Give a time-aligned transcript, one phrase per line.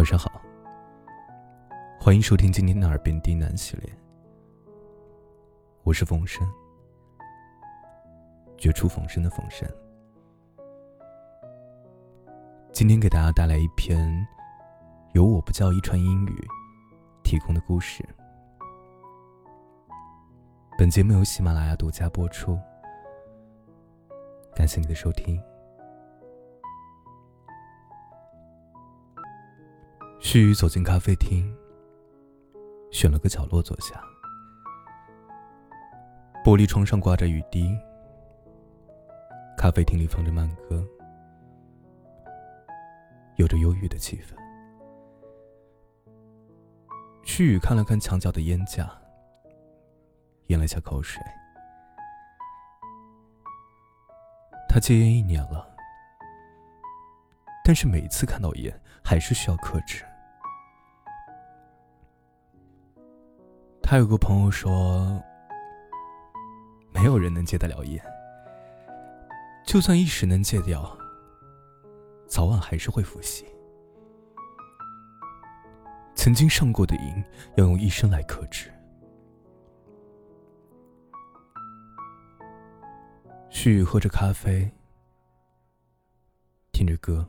[0.00, 0.40] 晚上好，
[2.00, 3.98] 欢迎收听今天的耳边低喃系列。
[5.82, 6.50] 我是冯生，
[8.56, 9.68] 绝处逢生的冯生。
[12.72, 14.26] 今天给大家带来一篇
[15.12, 16.48] 由我不叫一川英语
[17.22, 18.02] 提供的故事。
[20.78, 22.58] 本节目由喜马拉雅独家播出，
[24.54, 25.38] 感谢你的收听。
[30.20, 31.50] 旭宇走进咖啡厅，
[32.92, 34.00] 选了个角落坐下。
[36.44, 37.74] 玻璃窗上挂着雨滴，
[39.56, 40.86] 咖啡厅里放着慢歌，
[43.36, 44.34] 有着忧郁的气氛。
[47.24, 48.90] 旭宇看了看墙角的烟架，
[50.48, 51.20] 咽了下口水。
[54.68, 55.66] 他戒烟一年了，
[57.64, 60.04] 但是每次看到烟，还是需要克制。
[63.90, 65.20] 他有个朋友说
[66.94, 68.00] ：“没有人能戒得了烟，
[69.66, 70.96] 就算一时能戒掉，
[72.24, 73.44] 早晚还是会复吸。
[76.14, 77.24] 曾经上过的瘾，
[77.56, 78.72] 要用一生来克制。”
[83.50, 84.70] 旭宇喝着咖啡，
[86.70, 87.28] 听着歌，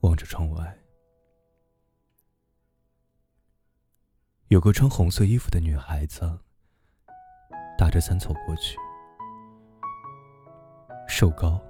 [0.00, 0.79] 望着窗外。
[4.50, 6.28] 有个穿红色衣服的女孩子，
[7.78, 8.76] 打着伞走过去，
[11.06, 11.62] 瘦高，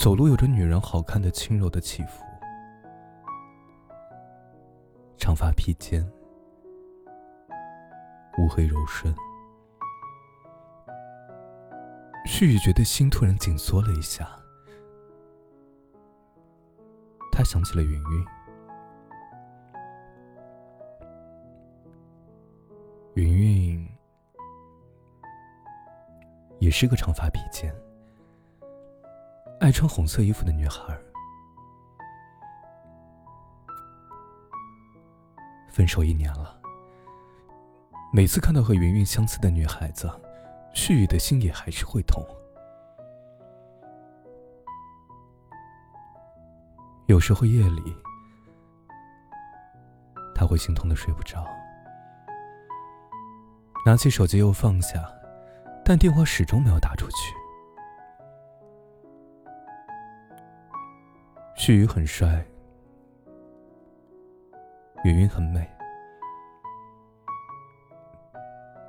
[0.00, 2.24] 走路有着女人好看的轻柔的起伏，
[5.18, 6.02] 长发披肩，
[8.38, 9.14] 乌黑柔顺。
[12.24, 14.26] 旭宇觉得心突然紧缩了一下，
[17.30, 18.35] 他想起了云云。
[23.16, 23.88] 云云
[26.58, 27.74] 也是个长发披肩、
[29.58, 30.94] 爱穿红色衣服的女孩。
[35.70, 36.60] 分手一年了，
[38.12, 40.10] 每次看到和云云相似的女孩子，
[40.74, 42.22] 旭宇的心也还是会痛。
[47.06, 47.96] 有时候夜里，
[50.34, 51.55] 他会心痛的睡不着。
[53.86, 55.08] 拿起手机又放下，
[55.84, 57.32] 但电话始终没有打出去。
[61.54, 62.44] 旭宇很帅，
[65.04, 65.64] 云云很美，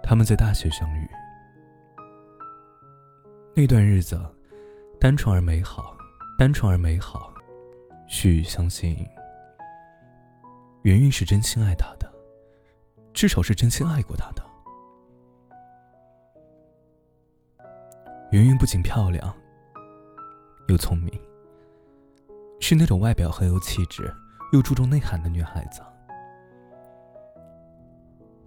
[0.01, 1.07] 他们在大学相遇，
[3.53, 4.19] 那段日子
[4.99, 5.95] 单纯而美好，
[6.39, 7.31] 单纯而美好。
[8.07, 9.07] 旭宇相信，
[10.81, 12.11] 云云是真心爱他的，
[13.13, 14.46] 至少是真心爱过他的。
[18.31, 19.33] 云云不仅漂亮，
[20.67, 21.09] 又聪明，
[22.59, 24.13] 是那种外表很有气质
[24.51, 25.81] 又注重内涵的女孩子，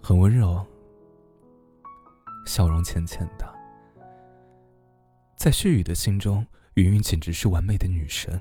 [0.02, 0.66] 很温柔，
[2.44, 3.50] 笑容浅浅的。
[5.34, 8.38] 在旭宇的心中，云云简直是完美的女神。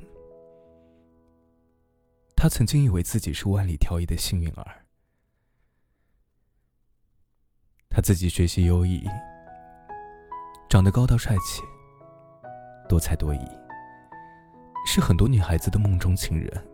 [2.35, 4.85] 他曾经以为自己是万里挑一的幸运儿，
[7.89, 9.07] 他自己学习优异。
[10.69, 11.63] 长得高大帅气，
[12.87, 13.39] 多才多艺，
[14.85, 16.67] 是很多女孩子的梦中情人。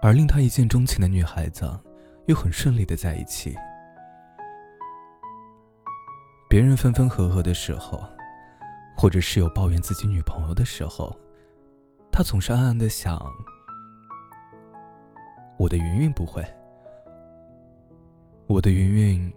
[0.00, 1.68] 而令他一见钟情的女孩子，
[2.26, 3.52] 又很顺利的在一起。
[6.48, 8.00] 别人分分合合的时候，
[8.96, 11.18] 或者室友抱怨自己女朋友的时候，
[12.12, 13.20] 他总是暗暗的想：
[15.58, 16.46] 我的云云不会，
[18.46, 19.34] 我的云云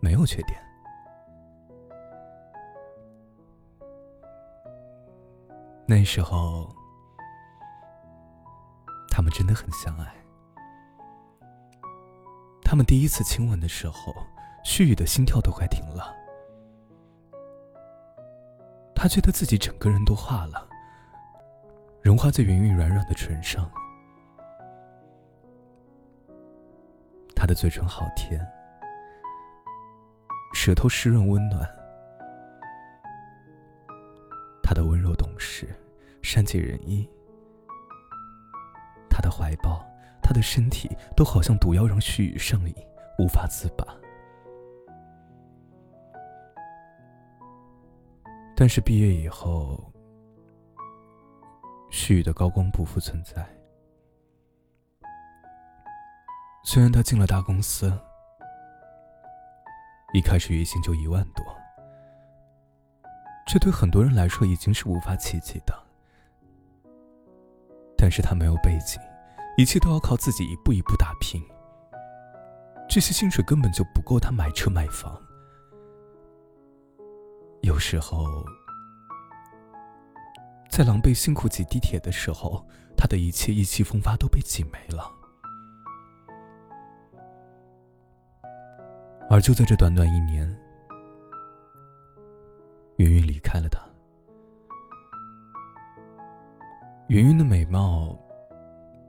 [0.00, 0.58] 没有缺点。
[5.90, 6.72] 那时候，
[9.10, 10.06] 他们真的很相爱。
[12.62, 14.14] 他们第一次亲吻的时候，
[14.62, 16.14] 旭宇的心跳都快停了。
[18.94, 20.68] 他觉得自己整个人都化了，
[22.00, 23.68] 融化在云云软软的唇上。
[27.34, 28.40] 他的嘴唇好甜，
[30.54, 31.68] 舌头湿润温暖。
[34.62, 35.12] 他的温柔，
[36.22, 37.08] 善解人意。
[39.08, 39.84] 他的怀抱，
[40.22, 42.74] 他的身体，都好像毒药，让旭宇上瘾，
[43.18, 43.84] 无法自拔。
[48.56, 49.92] 但是毕业以后，
[51.90, 53.46] 旭宇的高光不复存在。
[56.62, 57.90] 虽然他进了大公司，
[60.12, 61.44] 一开始月薪就一万多，
[63.46, 65.89] 这对很多人来说已经是无法企及的。
[68.00, 68.98] 但是他没有背景，
[69.58, 71.38] 一切都要靠自己一步一步打拼。
[72.88, 75.20] 这些薪水根本就不够他买车买房。
[77.60, 78.42] 有时候，
[80.70, 82.66] 在狼狈辛苦挤地铁的时候，
[82.96, 85.12] 他的一切意气风发都被挤没了。
[89.28, 90.48] 而就在这短短一年，
[92.96, 93.89] 云云离开了他。
[97.10, 98.16] 云云的美貌，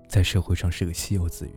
[0.08, 1.56] 在社会上是个稀有资源。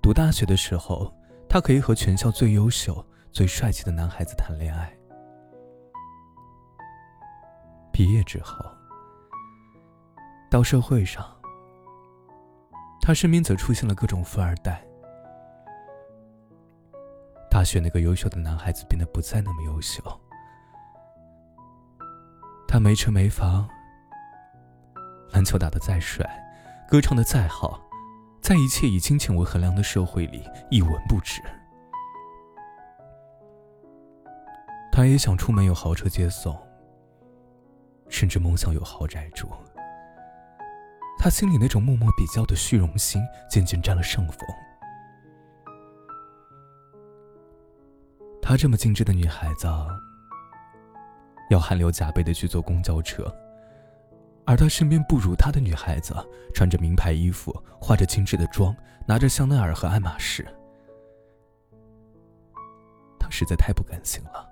[0.00, 1.14] 读大学的时候，
[1.46, 4.90] 她可以和全校最优秀、最帅气的男孩子谈恋爱。
[7.92, 8.64] 毕业之后，
[10.50, 11.22] 到社会上，
[13.02, 14.82] 他身边则出现了各种富二代。
[17.50, 20.02] 大学那个优秀的男孩子变得不再那么优秀，
[22.66, 23.68] 他没车没房，
[25.32, 26.24] 篮球打得再帅，
[26.88, 27.80] 歌唱的再好，
[28.40, 31.40] 在一切以金钱为衡量的社会里一文不值。
[34.92, 36.58] 他也想出门有豪车接送，
[38.08, 39.48] 甚至梦想有豪宅住。
[41.18, 44.48] 他心里那种默默比较的虚荣心渐渐占了上风。
[48.42, 49.68] 她这么精致的女孩子，
[51.50, 53.32] 要汗流浃背的去坐公交车，
[54.44, 56.14] 而他身边不如他的女孩子，
[56.54, 58.74] 穿着名牌衣服，化着精致的妆，
[59.06, 60.46] 拿着香奈儿和爱马仕。
[63.18, 64.48] 他实在太不甘心了。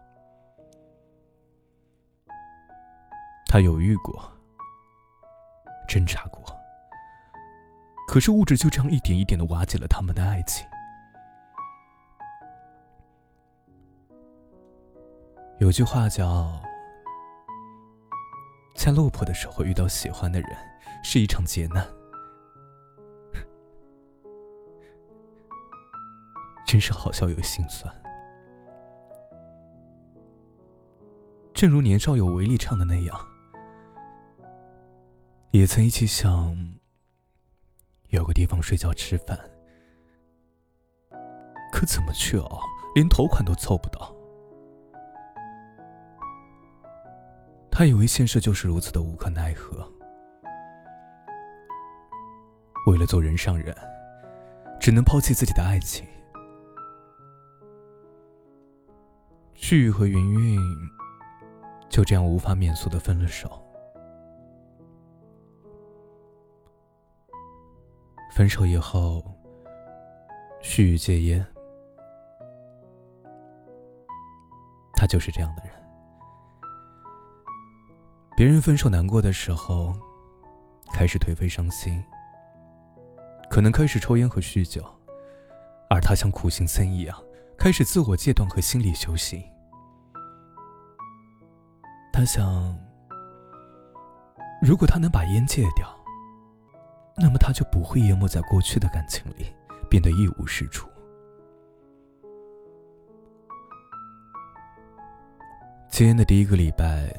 [3.47, 4.31] 他犹豫过，
[5.89, 6.45] 挣扎过，
[8.07, 10.65] 可是物质就这样一点一点的瓦解了他们的爱情。
[15.59, 16.61] 有句话叫
[18.79, 20.57] ：“在落魄的时候遇到喜欢的人，
[21.03, 21.85] 是一场劫难。”
[26.65, 27.93] 真是好笑又心酸。
[31.53, 33.29] 正如年少有为里唱的那样，
[35.51, 36.79] 也曾一起想
[38.11, 39.37] 有个地方睡觉吃饭，
[41.73, 42.61] 可怎么去熬，
[42.95, 44.15] 连头款都凑不到。
[47.79, 49.89] 他以为现实就是如此的无可奈何，
[52.89, 53.73] 为了做人上人，
[54.81, 56.05] 只能抛弃自己的爱情。
[59.55, 60.61] 旭宇和云云
[61.89, 63.65] 就这样无法免俗的分了手。
[68.33, 69.23] 分手以后，
[70.61, 71.47] 旭宇戒烟，
[74.95, 75.78] 他就是这样的人。
[78.39, 79.93] 别人分手难过的时候，
[80.93, 82.01] 开始颓废伤心，
[83.51, 84.81] 可能开始抽烟和酗酒，
[85.91, 87.21] 而他像苦行僧一样，
[87.59, 89.43] 开始自我戒断和心理修行。
[92.13, 92.79] 他想，
[94.63, 95.93] 如果他能把烟戒掉，
[97.17, 99.53] 那么他就不会淹没在过去的感情里，
[99.91, 100.89] 变得一无是处。
[105.89, 107.13] 戒烟的第一个礼拜。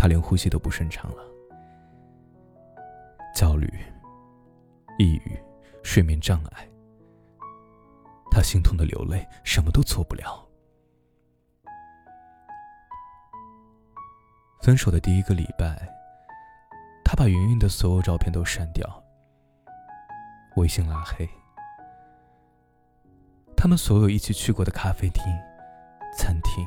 [0.00, 1.22] 他连呼吸都不顺畅了，
[3.34, 3.70] 焦虑、
[4.98, 5.38] 抑郁、
[5.82, 6.66] 睡眠障碍，
[8.30, 10.48] 他心痛的流泪，什么都做不了。
[14.62, 15.86] 分手的第一个礼拜，
[17.04, 19.04] 他把云云的所有照片都删掉，
[20.56, 21.28] 微信拉黑，
[23.54, 25.22] 他们所有一起去过的咖啡厅、
[26.16, 26.66] 餐厅、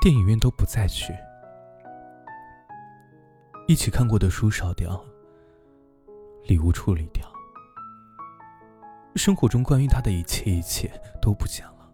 [0.00, 1.12] 电影院都不再去。
[3.68, 5.04] 一起看过的书烧掉，
[6.44, 7.28] 礼物处理掉，
[9.16, 10.88] 生活中关于他的一切一切
[11.20, 11.92] 都不见了，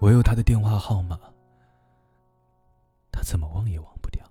[0.00, 1.20] 唯有他的电话号码，
[3.12, 4.26] 他怎么忘也忘不掉。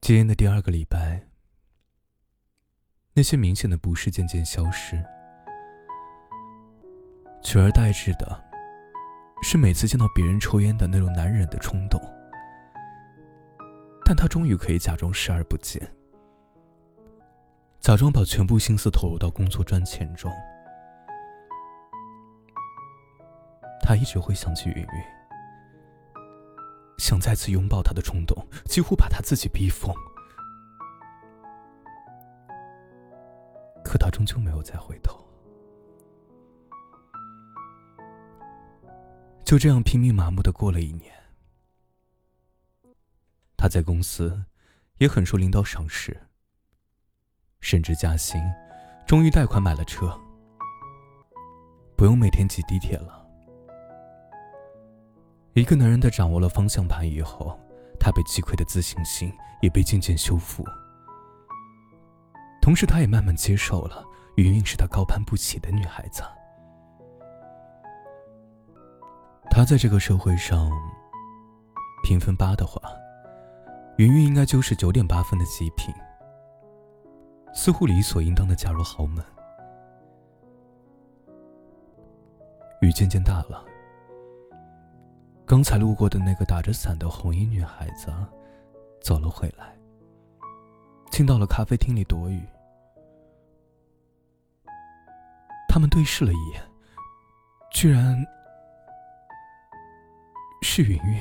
[0.00, 1.28] 戒烟的第二个礼拜，
[3.12, 5.00] 那些明显的不适渐渐消失，
[7.40, 8.47] 取而代之的。
[9.42, 12.00] 是每次见到别人抽烟的那种难忍的冲动，
[14.04, 15.80] 但他终于可以假装视而不见，
[17.80, 20.30] 假装把全部心思投入到工作赚钱中。
[23.80, 24.88] 他一直会想起云云，
[26.98, 29.94] 想再次拥抱她的冲动几乎把他自己逼疯。
[33.82, 35.27] 可他终究没有再回头。
[39.48, 41.10] 就这样拼命麻木的过了一年。
[43.56, 44.44] 他在公司
[44.98, 46.14] 也很受领导赏识，
[47.58, 48.38] 升职加薪，
[49.06, 50.14] 终于贷款买了车，
[51.96, 53.26] 不用每天挤地铁了。
[55.54, 57.58] 一个男人在掌握了方向盘以后，
[57.98, 60.62] 他被击溃的自信心也被渐渐修复。
[62.60, 64.04] 同时，他也慢慢接受了
[64.36, 66.22] 云云是他高攀不起的女孩子。
[69.58, 70.70] 他在这个社会上，
[72.04, 72.80] 评分八的话，
[73.96, 75.92] 云云应该就是九点八分的极品，
[77.52, 79.24] 似乎理所应当的嫁入豪门。
[82.82, 83.64] 雨渐渐大了，
[85.44, 88.14] 刚才路过的那个打着伞的红衣女孩子
[89.00, 89.76] 走了回来，
[91.10, 92.46] 进到了咖啡厅里躲雨。
[95.68, 96.62] 他们对视了一眼，
[97.72, 98.24] 居然。
[100.80, 101.20] 是云云，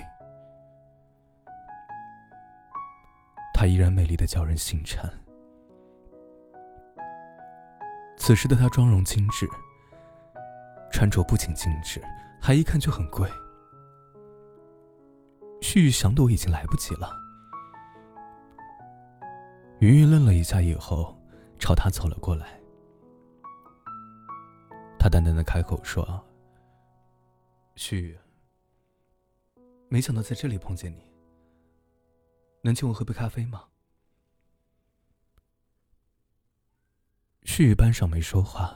[3.55, 5.11] 她依然美丽的叫人心颤。
[8.17, 9.49] 此时的她妆容精致，
[10.91, 11.99] 穿着不仅精致，
[12.39, 13.27] 还一看就很贵。
[15.63, 17.11] 旭玉想躲已经来不及了。
[19.79, 21.19] 云云愣了一下以后，
[21.57, 22.45] 朝他走了过来。
[24.99, 26.23] 他淡淡的开口说
[27.75, 28.15] ：“旭玉。”
[29.89, 31.01] 没想到在这里碰见你，
[32.61, 33.63] 能请我喝杯咖啡吗？
[37.43, 38.75] 旭宇班上没说话，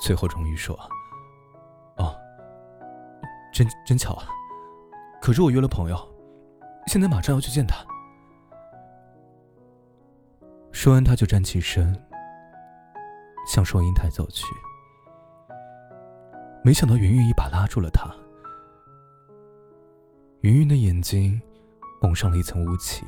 [0.00, 0.74] 最后终于说
[1.98, 2.18] ：“哦，
[3.52, 4.28] 真真巧啊！
[5.20, 5.96] 可是我约了朋友，
[6.86, 7.84] 现在马上要去见他。”
[10.72, 11.94] 说完，他就站起身，
[13.46, 14.46] 向收银台走去。
[16.64, 18.10] 没想到云云一把拉住了他。
[20.42, 21.40] 云云的眼睛
[22.00, 23.04] 蒙上了一层雾气，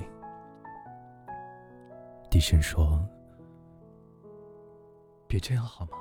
[2.29, 3.09] 低声说
[5.29, 5.93] ：“别这样好吗？”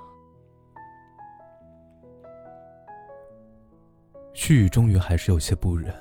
[4.34, 5.94] 旭宇终于还是有些不忍，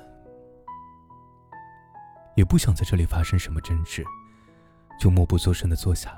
[2.33, 4.03] 也不想在这里发生什么争执，
[4.99, 6.17] 就默不作声的坐下来。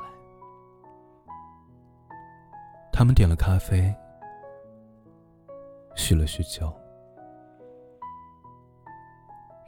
[2.93, 3.93] 他们点了咖啡，
[5.95, 6.73] 叙了叙旧。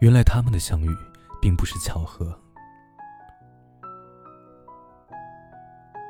[0.03, 0.89] 原来他们的相遇
[1.41, 2.37] 并不是巧合。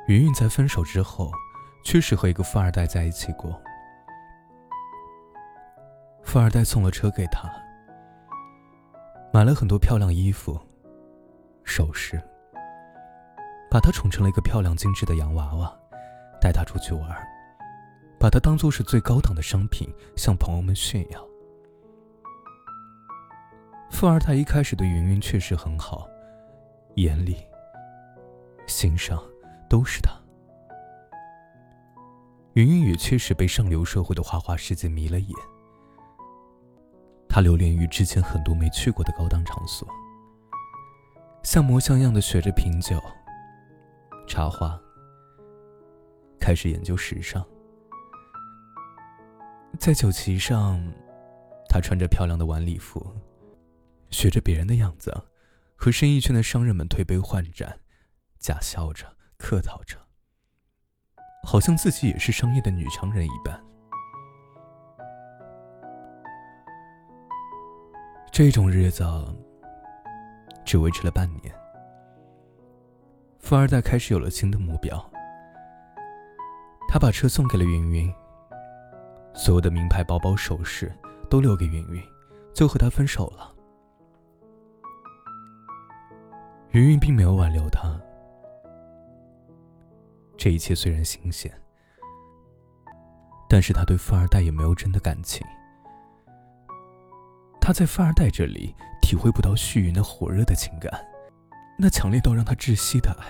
[0.08, 1.30] 云云在分手之后，
[1.84, 3.56] 确实和一个富二代在一起过。
[6.24, 7.48] 富二代送了车给她，
[9.32, 10.60] 买了很多漂亮衣服、
[11.62, 12.20] 首饰，
[13.70, 15.72] 把她宠成了一个漂亮精致的洋娃娃，
[16.40, 17.08] 带她出去玩，
[18.18, 21.24] 把她当做是最高档的商品，向朋友们炫耀。
[23.90, 26.08] 富二代一开始对云云确实很好，
[26.96, 27.36] 眼里、
[28.66, 29.22] 心上
[29.68, 30.10] 都是他。
[32.54, 35.30] 云云也确实被上流社会的花花世界迷了眼。
[37.28, 39.88] 他流连于之前很多没去过的高档场所，
[41.42, 43.00] 像模像样的学着品酒、
[44.28, 44.78] 插花，
[46.38, 47.44] 开始研究时尚。
[49.78, 50.80] 在酒席上，
[51.68, 53.04] 他穿着漂亮的晚礼服。
[54.14, 55.12] 学着别人的样子，
[55.74, 57.80] 和生意圈的商人们推杯换盏，
[58.38, 59.04] 假笑着，
[59.36, 59.98] 客套着，
[61.42, 63.60] 好像自己也是商业的女强人一般。
[68.30, 69.04] 这种日子
[70.64, 71.54] 只维持了半年，
[73.40, 75.10] 富二代开始有了新的目标。
[76.88, 78.14] 他把车送给了云云，
[79.34, 80.96] 所有的名牌包包、首饰
[81.28, 82.02] 都留给云云，
[82.54, 83.53] 就和他分手了。
[86.74, 87.88] 云云并没有挽留他。
[90.36, 91.48] 这一切虽然新鲜，
[93.48, 95.46] 但是他对富二代也没有真的感情。
[97.60, 100.90] 他在富二代这里体会不到旭云那火热的情感，
[101.78, 103.26] 那强烈到让他窒息的爱。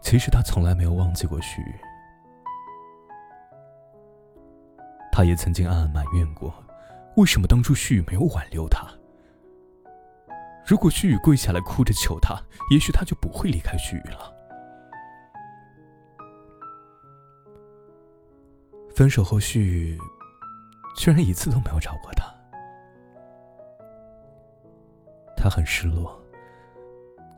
[0.00, 1.74] 其实他从来没有忘记过旭云，
[5.12, 6.50] 他也曾经暗暗埋怨过，
[7.18, 8.88] 为什么当初旭云没有挽留他。
[10.66, 12.40] 如果旭宇跪下来哭着求他，
[12.70, 14.32] 也许他就不会离开旭宇了。
[18.94, 19.98] 分手后，旭宇
[20.96, 22.32] 居然一次都没有找过他，
[25.36, 26.18] 他很失落，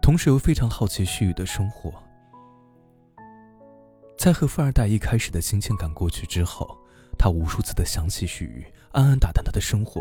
[0.01, 1.93] 同时又非常好奇旭宇的生活。
[4.17, 6.79] 在和富二代一开始的新鲜感过去之后，
[7.19, 10.01] 他无数次的想起旭宇，暗暗打探他的生活。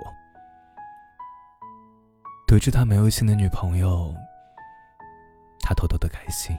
[2.48, 4.14] 得知他没有新的女朋友，
[5.62, 6.56] 他偷偷的开心；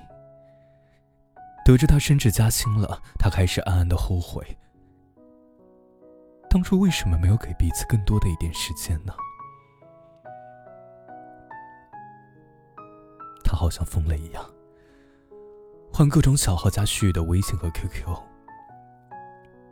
[1.65, 4.45] 得知他升职加薪了，他开始暗暗的后悔。
[6.51, 9.15] 当初为什么没有给彼此更多的一点时间呢？
[13.45, 14.45] 他好像疯了一样。
[15.93, 18.07] 换各种小号加旭宇的微信和 QQ，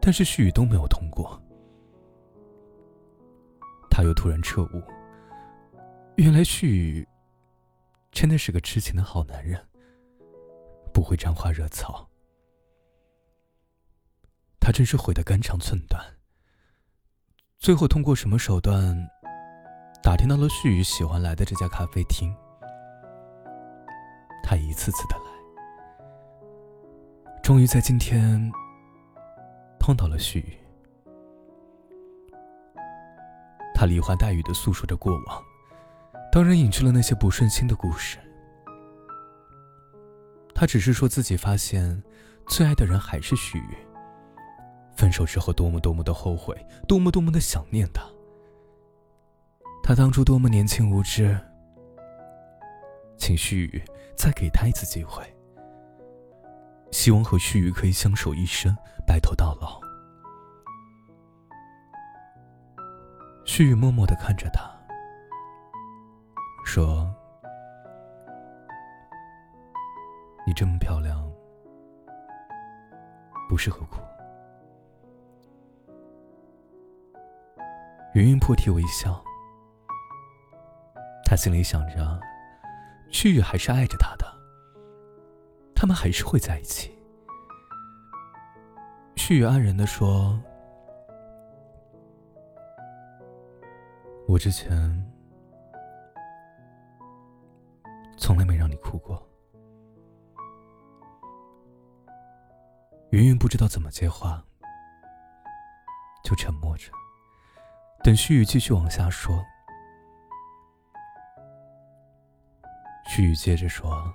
[0.01, 1.39] 但是旭宇都没有通过。
[3.91, 4.83] 他又突然彻悟，
[6.17, 7.07] 原来旭宇
[8.13, 9.61] 真的是个痴情的好男人，
[10.93, 12.09] 不会沾花惹草。
[14.61, 16.01] 他真是悔得肝肠寸断。
[17.59, 18.97] 最后通过什么手段，
[20.03, 22.33] 打听到了旭宇喜欢来的这家咖啡厅。
[24.43, 25.25] 他一次次的来。
[27.43, 28.41] 终于在今天
[29.81, 30.57] 碰到了旭宇，
[33.75, 35.45] 他梨花带雨的诉说着过往，
[36.35, 38.19] 当然隐去了那些不顺心的故事。
[40.53, 42.03] 他只是说自己发现
[42.49, 43.77] 最爱的人还是旭宇，
[44.97, 46.53] 分手之后多么多么的后悔，
[46.89, 48.03] 多么多么的想念他。
[49.81, 51.39] 他当初多么年轻无知，
[53.17, 53.81] 请旭宇
[54.17, 55.23] 再给他一次机会。
[56.91, 58.77] 希望和旭宇可以相守一生，
[59.07, 59.81] 白头到老。
[63.45, 64.69] 旭宇默默的看着他，
[66.65, 67.09] 说
[70.47, 71.31] ：“你这么漂亮，
[73.49, 74.01] 不适合哭。”
[78.15, 79.23] 云云破涕为笑，
[81.25, 82.21] 他心里想着，
[83.11, 84.25] 旭宇还是爱着他的。
[85.75, 86.97] 他们还是会在一起。
[89.17, 90.41] 旭宇安然的说
[94.27, 95.05] ：“我之前
[98.95, 99.21] 哭过。”
[103.11, 104.45] 云云不知道怎么接话，
[106.23, 106.93] 就沉默着，
[108.05, 109.45] 等旭宇继续往下说。
[113.07, 114.13] 旭宇接着说。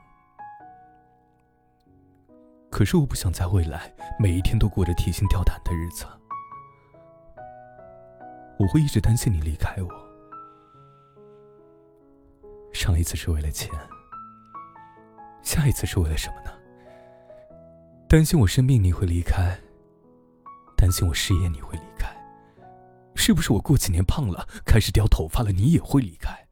[2.71, 6.05] 可是我不想在未来每一天都过着提心吊胆的日子，
[8.57, 9.89] 我会一直担心你离开我。
[12.71, 13.69] 上一次是为了钱，
[15.41, 16.51] 下一次是为了什么呢？
[18.07, 19.57] 担心我生病你会离开，
[20.75, 22.09] 担心我失业你会离开，
[23.15, 26.47] 是不是我过几年胖了开始掉头发了你也会离开？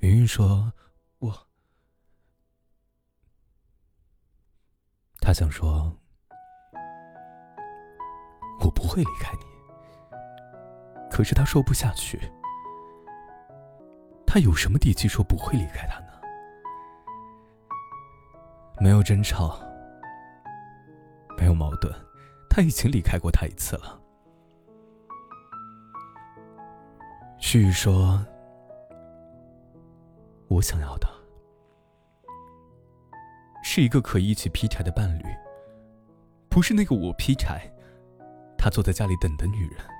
[0.00, 0.72] 云云说。
[1.18, 1.48] 我
[5.18, 5.98] 他想说
[8.60, 9.44] ：“我不会离开你。”
[11.10, 12.20] 可是他说不下去。
[14.36, 16.08] 他有什么底气说不会离开他呢？
[18.78, 19.58] 没有争吵，
[21.38, 21.90] 没有矛盾，
[22.50, 23.98] 他已经离开过他一次了。
[27.38, 28.22] 旭宇说
[30.48, 31.08] ：“我想要的。”
[33.64, 35.24] 是一个可以一起劈柴的伴侣，
[36.50, 37.72] 不是那个我劈柴，
[38.58, 39.95] 他坐在家里等的女人。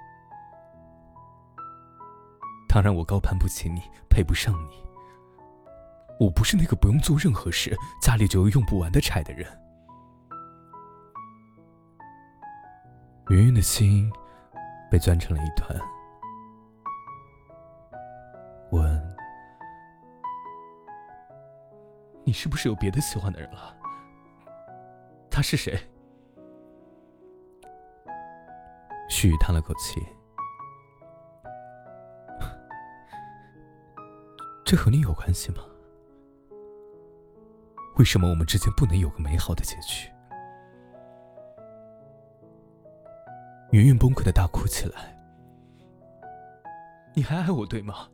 [2.76, 4.84] 当然，我高攀不起你，配不上你。
[6.20, 9.48] 我不是那个不用做任何事，家里就有用不完的柴的人。
[13.30, 14.12] 云云的心
[14.90, 15.74] 被钻成了一团。
[18.72, 19.16] 问。
[22.24, 23.74] 你是不是有别的喜欢的人了？
[25.30, 25.80] 他是谁？
[29.08, 30.06] 旭宇叹了口气，
[34.66, 35.58] 这和你有关系吗？
[37.98, 40.10] 为什么我们之间不能有个美好的结局？
[43.70, 45.16] 云云崩溃的大哭起来。
[47.14, 48.08] 你还爱我对吗？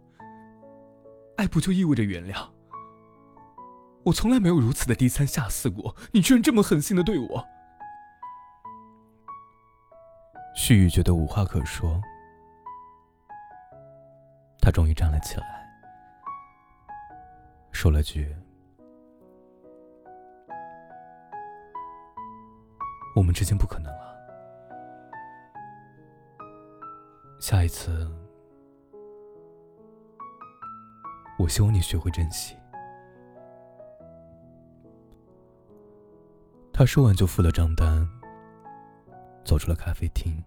[1.39, 2.47] 爱不就意味着原谅？
[4.05, 7.49] 我从来没有如此的低三下四过，你居然这么狠心的对我。
[10.55, 11.99] 旭宇觉得无话可说，
[14.61, 15.62] 他终于站了起来，
[17.83, 18.33] 说了句
[23.17, 24.17] ：“我们之间不可能了。
[27.41, 28.09] 下一次，
[31.41, 32.57] 我希望你学会珍惜。
[36.73, 38.09] 他说完就付了账单，
[39.45, 40.41] 走出了咖啡厅。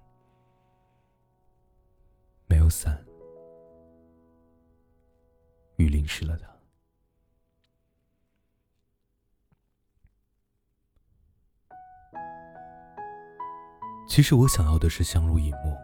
[2.48, 3.06] 没有伞，
[5.76, 6.55] 雨淋湿了他。
[14.08, 15.78] 其实我想要的是相濡以沫。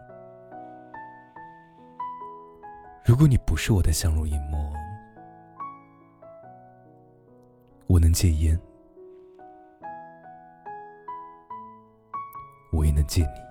[3.03, 4.71] 如果你不是我的相濡以沫，
[7.87, 8.57] 我能戒烟，
[12.71, 13.50] 我也能戒你。